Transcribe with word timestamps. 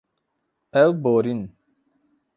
Ew 0.81 0.91
borîn. 1.03 1.41